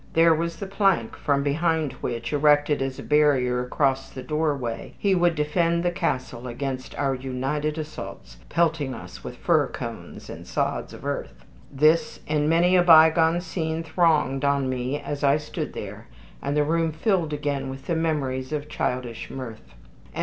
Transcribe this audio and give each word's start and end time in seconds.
There 0.13 0.33
was 0.33 0.55
the 0.55 0.65
plank 0.65 1.15
from 1.15 1.43
behind 1.43 1.93
which, 2.01 2.33
erected 2.33 2.81
as 2.81 2.97
a 2.97 3.03
barrier 3.03 3.63
across 3.63 4.09
the 4.09 4.23
doorway, 4.23 4.95
he 4.97 5.13
would 5.13 5.35
defend 5.35 5.83
the 5.83 5.91
castle 5.91 6.47
against 6.47 6.95
our 6.97 7.13
united 7.13 7.77
assault, 7.77 8.37
pelting 8.49 8.95
us 8.95 9.23
with 9.23 9.37
fir 9.37 9.67
cones 9.67 10.27
and 10.27 10.47
sods 10.47 10.91
of 10.91 11.05
earth. 11.05 11.45
This 11.71 12.19
and 12.27 12.49
many 12.49 12.75
a 12.75 12.81
bygone 12.81 13.41
scene 13.41 13.83
thronged 13.83 14.43
on 14.43 14.67
me 14.69 14.99
as 14.99 15.23
I 15.23 15.37
stood 15.37 15.73
there, 15.73 16.07
and 16.41 16.57
the 16.57 16.63
room 16.63 16.91
filled 16.91 17.31
again 17.31 17.69
with 17.69 17.85
the 17.85 17.95
memories 17.95 18.51
of 18.51 18.67
childish 18.67 19.29
mirth. 19.29 19.75